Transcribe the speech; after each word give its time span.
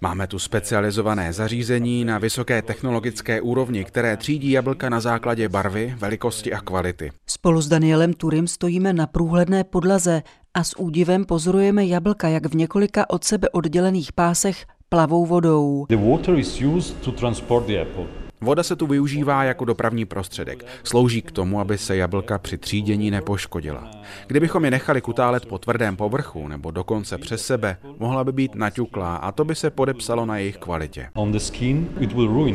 Máme 0.00 0.26
tu 0.26 0.38
specializované 0.38 1.32
zařízení 1.32 2.04
na 2.04 2.18
vysoké 2.18 2.62
technologické 2.62 3.40
úrovni, 3.40 3.84
které 3.84 4.16
třídí 4.16 4.50
jablka 4.50 4.88
na 4.88 5.00
základě 5.00 5.48
barvy, 5.48 5.94
velikosti 5.98 6.52
a 6.52 6.60
kvality. 6.60 7.12
Spolu 7.26 7.60
s 7.60 7.68
Danielem 7.68 8.12
Turim 8.12 8.46
stojíme 8.46 8.92
na 8.92 9.06
průhledné 9.06 9.64
podlaze 9.64 10.22
a 10.54 10.64
s 10.64 10.78
údivem 10.78 11.24
pozorujeme 11.24 11.86
jablka, 11.86 12.28
jak 12.28 12.46
v 12.46 12.56
několika 12.56 13.10
od 13.10 13.24
sebe 13.24 13.48
oddělených 13.48 14.12
pásech 14.12 14.66
plavou 14.88 15.26
vodou. 15.26 15.86
The 15.88 15.96
water 15.96 16.38
is 16.38 16.60
used 16.60 16.96
to 16.96 17.12
transport 17.12 17.66
the 17.66 17.80
apple. 17.80 18.23
Voda 18.40 18.62
se 18.62 18.76
tu 18.76 18.86
využívá 18.86 19.44
jako 19.44 19.64
dopravní 19.64 20.04
prostředek. 20.04 20.66
Slouží 20.84 21.22
k 21.22 21.32
tomu, 21.32 21.60
aby 21.60 21.78
se 21.78 21.96
jablka 21.96 22.38
při 22.38 22.58
třídění 22.58 23.10
nepoškodila. 23.10 23.90
Kdybychom 24.26 24.64
je 24.64 24.70
nechali 24.70 25.00
kutálet 25.00 25.46
po 25.46 25.58
tvrdém 25.58 25.96
povrchu 25.96 26.48
nebo 26.48 26.70
dokonce 26.70 27.18
přes 27.18 27.46
sebe, 27.46 27.76
mohla 27.98 28.24
by 28.24 28.32
být 28.32 28.54
naťuklá 28.54 29.16
a 29.16 29.32
to 29.32 29.44
by 29.44 29.54
se 29.54 29.70
podepsalo 29.70 30.26
na 30.26 30.38
jejich 30.38 30.56
kvalitě. 30.56 31.08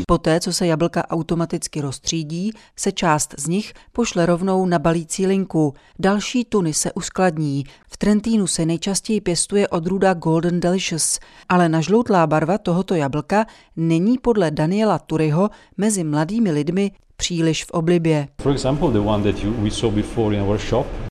Poté, 0.07 0.39
co 0.39 0.53
se 0.53 0.67
jablka 0.67 1.09
automaticky 1.09 1.81
rozstřídí, 1.81 2.51
se 2.75 2.91
část 2.91 3.35
z 3.37 3.47
nich 3.47 3.73
pošle 3.91 4.25
rovnou 4.25 4.65
na 4.65 4.79
balící 4.79 5.27
linku. 5.27 5.73
Další 5.99 6.45
tuny 6.45 6.73
se 6.73 6.91
uskladní. 6.91 7.63
V 7.87 7.97
Trentínu 7.97 8.47
se 8.47 8.65
nejčastěji 8.65 9.21
pěstuje 9.21 9.67
odrůda 9.67 10.13
Golden 10.13 10.59
Delicious, 10.59 11.19
ale 11.49 11.69
nažloutlá 11.69 12.27
barva 12.27 12.57
tohoto 12.57 12.95
jablka 12.95 13.45
není 13.75 14.17
podle 14.17 14.51
Daniela 14.51 14.99
Turyho 14.99 15.49
mezi 15.79 16.03
mladými 16.03 16.51
lidmi 16.51 16.91
příliš 17.19 17.65
v 17.65 17.71
oblibě. 17.71 18.27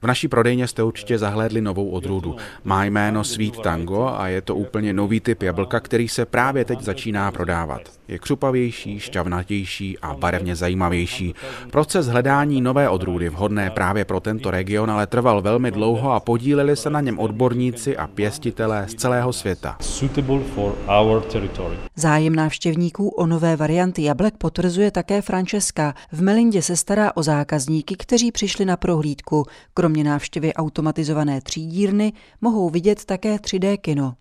V 0.03 0.07
naší 0.07 0.29
prodejně 0.29 0.67
jste 0.67 0.83
určitě 0.83 1.19
zahlédli 1.19 1.61
novou 1.61 1.91
odrůdu. 1.91 2.37
Má 2.65 2.85
jméno 2.85 3.25
Sweet 3.25 3.61
Tango 3.61 4.07
a 4.17 4.29
je 4.29 4.43
to 4.43 4.55
úplně 4.55 4.93
nový 4.93 5.21
typ 5.21 5.43
jablka, 5.43 5.81
který 5.81 6.09
se 6.09 6.27
právě 6.27 6.65
teď 6.65 6.81
začíná 6.81 7.33
prodávat. 7.33 7.81
Je 8.09 8.19
křupavější, 8.19 9.01
šťavnatější 9.01 9.99
a 9.99 10.15
barevně 10.15 10.57
zajímavější. 10.57 11.35
Proces 11.71 12.07
hledání 12.07 12.61
nové 12.61 12.89
odrůdy 12.89 13.29
vhodné 13.29 13.71
právě 13.71 14.05
pro 14.05 14.21
tento 14.21 14.51
region 14.51 14.91
ale 14.91 15.07
trval 15.07 15.43
velmi 15.43 15.71
dlouho 15.71 16.13
a 16.13 16.21
podíleli 16.21 16.77
se 16.77 16.91
na 16.91 17.01
něm 17.01 17.19
odborníci 17.19 17.97
a 17.97 18.07
pěstitelé 18.07 18.87
z 18.89 18.95
celého 18.95 19.33
světa. 19.33 19.77
Zájem 21.97 22.35
návštěvníků 22.37 23.09
o 23.09 23.27
nové 23.27 23.57
varianty 23.57 24.03
jablek 24.03 24.35
potvrzuje 24.39 24.91
také 24.91 25.23
Francesca, 25.23 25.95
v 26.13 26.23
Melindě 26.23 26.63
se 26.63 26.77
stará 26.77 27.17
o 27.17 27.23
zákazníky, 27.23 27.97
kteří 27.97 28.33
přišli 28.33 28.65
na 28.65 28.77
prohlídku. 28.77 29.45
Kromě 29.75 30.05
návštěvy 30.05 30.55
automatizované 30.55 31.41
třídírny 31.41 32.13
mohou 32.41 32.71
vidět 32.71 33.05
také 33.05 33.37
3D 33.37 33.77
kino. 33.77 34.15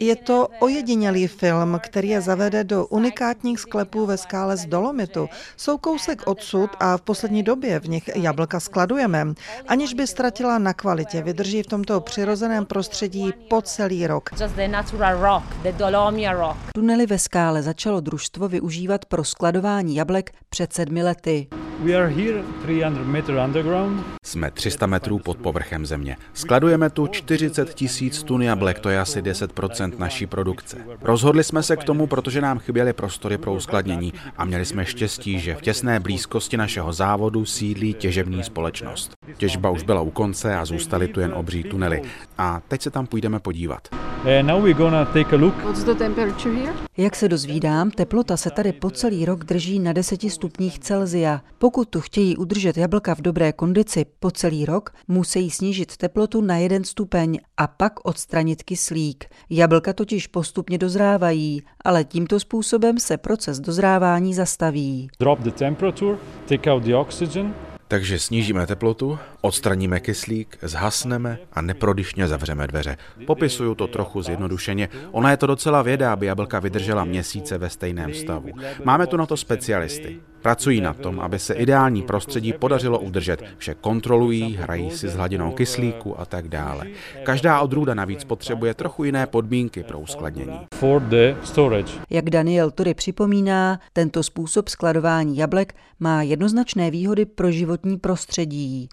Je 0.00 0.16
to 0.16 0.48
ojedinělý 0.60 1.26
film, 1.26 1.78
který 1.82 2.08
je 2.08 2.20
zavede 2.20 2.64
do 2.64 2.86
unikátních 2.86 3.60
sklepů 3.60 4.06
ve 4.06 4.16
skále 4.16 4.56
z 4.56 4.66
Dolomitu. 4.66 5.28
Jsou 5.56 5.78
kousek 5.78 6.22
odsud 6.26 6.70
a 6.80 6.96
v 6.96 7.02
poslední 7.02 7.42
době 7.42 7.80
v 7.80 7.88
nich 7.88 8.10
jablka 8.14 8.60
skladujeme. 8.60 9.26
Aniž 9.68 9.94
by 9.94 10.06
ztratila 10.06 10.58
na 10.58 10.74
kvalitě, 10.74 11.22
vydrží 11.22 11.62
v 11.62 11.66
tomto 11.66 12.00
přirozeném 12.00 12.66
prostředí 12.66 13.30
po 13.48 13.62
celý 13.62 14.06
rok. 14.06 14.30
Tunely 16.74 17.06
ve 17.06 17.18
skále 17.18 17.62
začalo 17.62 18.00
družstvo 18.00 18.48
využívat 18.48 18.89
využívat 18.90 19.04
pro 19.04 19.24
skladování 19.24 19.94
jablek 19.96 20.32
před 20.48 20.72
sedmi 20.72 21.02
lety. 21.02 21.48
Jsme 24.30 24.50
300 24.50 24.86
metrů 24.86 25.18
pod 25.18 25.36
povrchem 25.36 25.86
země. 25.86 26.16
Skladujeme 26.34 26.90
tu 26.90 27.06
40 27.06 27.74
tisíc 27.74 28.22
tun 28.22 28.42
jablek, 28.42 28.78
to 28.78 28.88
je 28.88 29.00
asi 29.00 29.22
10% 29.22 29.98
naší 29.98 30.26
produkce. 30.26 30.76
Rozhodli 31.02 31.44
jsme 31.44 31.62
se 31.62 31.76
k 31.76 31.84
tomu, 31.84 32.06
protože 32.06 32.40
nám 32.40 32.58
chyběly 32.58 32.92
prostory 32.92 33.38
pro 33.38 33.54
uskladnění 33.54 34.12
a 34.36 34.44
měli 34.44 34.64
jsme 34.64 34.86
štěstí, 34.86 35.40
že 35.40 35.54
v 35.54 35.60
těsné 35.60 36.00
blízkosti 36.00 36.56
našeho 36.56 36.92
závodu 36.92 37.44
sídlí 37.44 37.94
těžební 37.94 38.42
společnost. 38.42 39.12
Těžba 39.36 39.70
už 39.70 39.82
byla 39.82 40.00
u 40.00 40.10
konce 40.10 40.56
a 40.56 40.64
zůstaly 40.64 41.08
tu 41.08 41.20
jen 41.20 41.32
obří 41.32 41.62
tunely. 41.62 42.02
A 42.38 42.60
teď 42.68 42.82
se 42.82 42.90
tam 42.90 43.06
půjdeme 43.06 43.40
podívat. 43.40 43.88
Jak 46.96 47.16
se 47.16 47.28
dozvídám, 47.28 47.90
teplota 47.90 48.36
se 48.36 48.50
tady 48.50 48.72
po 48.72 48.90
celý 48.90 49.24
rok 49.24 49.44
drží 49.44 49.78
na 49.78 49.92
10 49.92 50.22
stupních 50.30 50.78
Celzia. 50.78 51.40
Pokud 51.58 51.88
tu 51.88 52.00
chtějí 52.00 52.36
udržet 52.36 52.76
jablka 52.76 53.14
v 53.14 53.20
dobré 53.20 53.52
kondici 53.52 54.06
po 54.20 54.30
celý 54.30 54.64
rok, 54.64 54.90
musí 55.08 55.50
snížit 55.50 55.96
teplotu 55.96 56.40
na 56.40 56.56
1 56.56 56.78
stupeň 56.84 57.38
a 57.56 57.66
pak 57.66 57.92
odstranit 58.06 58.62
kyslík. 58.62 59.24
Jablka 59.50 59.92
totiž 59.92 60.26
postupně 60.26 60.78
dozrávají, 60.78 61.62
ale 61.84 62.04
tímto 62.04 62.40
způsobem 62.40 62.98
se 62.98 63.16
proces 63.16 63.60
dozrávání 63.60 64.34
zastaví. 64.34 65.08
Drop 65.20 65.38
the 65.38 65.50
temperature, 65.50 66.18
take 66.48 66.70
out 66.70 66.82
the 66.82 66.94
oxygen, 66.94 67.54
takže 67.90 68.18
snížíme 68.18 68.66
teplotu, 68.66 69.18
odstraníme 69.40 70.00
kyslík, 70.00 70.58
zhasneme 70.62 71.38
a 71.52 71.62
neprodyšně 71.62 72.28
zavřeme 72.28 72.66
dveře. 72.66 72.96
Popisuju 73.26 73.74
to 73.74 73.86
trochu 73.86 74.22
zjednodušeně. 74.22 74.88
Ona 75.10 75.30
je 75.30 75.36
to 75.36 75.46
docela 75.46 75.82
věda, 75.82 76.12
aby 76.12 76.26
jablka 76.26 76.58
vydržela 76.58 77.04
měsíce 77.04 77.58
ve 77.58 77.70
stejném 77.70 78.14
stavu. 78.14 78.48
Máme 78.84 79.06
tu 79.06 79.16
na 79.16 79.26
to 79.26 79.36
specialisty. 79.36 80.20
Pracují 80.42 80.80
na 80.80 80.94
tom, 80.94 81.20
aby 81.20 81.38
se 81.38 81.54
ideální 81.54 82.02
prostředí 82.02 82.52
podařilo 82.52 82.98
udržet. 82.98 83.42
Vše 83.58 83.74
kontrolují, 83.74 84.56
hrají 84.56 84.90
si 84.90 85.08
s 85.08 85.14
hladinou 85.14 85.52
kyslíku 85.52 86.20
a 86.20 86.24
tak 86.24 86.48
dále. 86.48 86.86
Každá 87.22 87.60
odrůda 87.60 87.94
navíc 87.94 88.24
potřebuje 88.24 88.74
trochu 88.74 89.04
jiné 89.04 89.26
podmínky 89.26 89.82
pro 89.82 89.98
uskladnění. 89.98 90.60
Jak 92.10 92.30
Daniel 92.30 92.70
Tury 92.70 92.94
připomíná, 92.94 93.80
tento 93.92 94.22
způsob 94.22 94.68
skladování 94.68 95.36
jablek 95.36 95.74
má 96.00 96.22
jednoznačné 96.22 96.90
výhody 96.90 97.24
pro 97.24 97.50
životní 97.50 97.98
prostředí. 97.98 98.88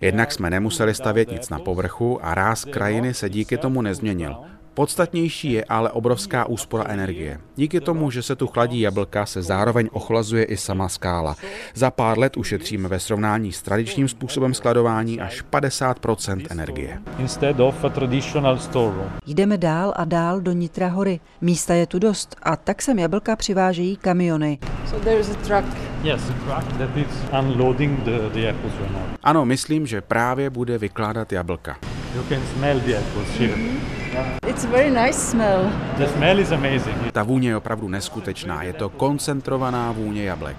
Jednak 0.00 0.32
jsme 0.32 0.50
nemuseli 0.50 0.94
stavět 0.94 1.30
nic 1.30 1.48
na 1.48 1.58
povrchu 1.58 2.24
a 2.24 2.34
ráz 2.34 2.64
krajiny 2.64 3.14
se 3.14 3.30
díky 3.30 3.58
tomu 3.58 3.82
nezměnil. 3.82 4.36
Podstatnější 4.76 5.52
je 5.52 5.64
ale 5.64 5.90
obrovská 5.90 6.44
úspora 6.44 6.84
energie. 6.88 7.40
Díky 7.56 7.80
tomu, 7.80 8.10
že 8.10 8.22
se 8.22 8.36
tu 8.36 8.46
chladí 8.46 8.80
jablka, 8.80 9.26
se 9.26 9.42
zároveň 9.42 9.88
ochlazuje 9.92 10.44
i 10.44 10.56
sama 10.56 10.88
skála. 10.88 11.36
Za 11.74 11.90
pár 11.90 12.18
let 12.18 12.36
ušetříme 12.36 12.88
ve 12.88 13.00
srovnání 13.00 13.52
s 13.52 13.62
tradičním 13.62 14.08
způsobem 14.08 14.54
skladování 14.54 15.20
až 15.20 15.44
50% 15.52 16.46
energie. 16.50 17.02
Jdeme 19.26 19.58
dál 19.58 19.92
a 19.96 20.04
dál 20.04 20.40
do 20.40 20.52
Nitra 20.52 20.88
hory. 20.88 21.20
Místa 21.40 21.74
je 21.74 21.86
tu 21.86 21.98
dost 21.98 22.36
a 22.42 22.56
tak 22.56 22.82
sem 22.82 22.98
jablka 22.98 23.36
přivážejí 23.36 23.96
kamiony. 23.96 24.58
Ano, 29.22 29.44
myslím, 29.44 29.86
že 29.86 30.00
právě 30.00 30.50
bude 30.50 30.78
vykládat 30.78 31.32
jablka. 31.32 31.76
You 32.14 32.22
can 32.28 32.40
smell 32.56 32.80
the 32.80 32.96
apples 32.96 33.28
here. 33.38 33.54
It's 34.56 34.64
very 34.64 34.90
nice 34.90 35.18
smell. 35.18 35.70
The 35.98 36.06
smell 36.06 36.38
is 36.38 36.52
amazing. 36.52 37.12
Ta 37.12 37.22
vůně 37.22 37.48
je 37.48 37.56
opravdu 37.56 37.88
neskutečná. 37.88 38.62
Je 38.62 38.72
to 38.72 38.88
koncentrovaná 38.88 39.92
vůně 39.92 40.24
jablek. 40.24 40.56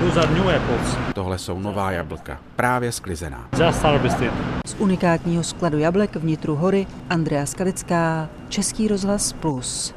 Those 0.00 0.20
are 0.20 0.34
new 0.34 0.48
apples. 0.48 0.96
Tohle 1.14 1.38
jsou 1.38 1.60
nová 1.60 1.90
jablka, 1.90 2.38
právě 2.56 2.92
sklizená. 2.92 3.48
Just 3.66 3.82
harvested. 3.82 4.32
Z 4.66 4.74
unikátního 4.78 5.44
skladu 5.44 5.78
jablek 5.78 6.16
vnitru 6.16 6.56
hory 6.56 6.86
Andrea 7.10 7.46
Skalická, 7.46 8.28
Český 8.48 8.88
rozhlas 8.88 9.32
Plus. 9.32 9.94